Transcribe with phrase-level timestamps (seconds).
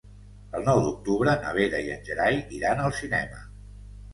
[0.59, 3.45] El nou d'octubre na Vera i en Gerai iran al cinema.